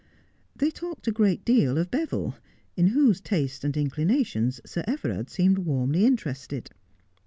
They 0.55 0.71
talked 0.71 1.07
a 1.07 1.11
great 1.11 1.45
deal 1.45 1.77
of 1.77 1.91
Beville, 1.91 2.33
in 2.75 2.87
whose 2.87 3.21
tastes 3.21 3.63
and 3.63 3.77
inclinations 3.77 4.59
Sir 4.65 4.83
Everard 4.87 5.29
seemed 5.29 5.59
warmly 5.59 6.05
interested. 6.05 6.71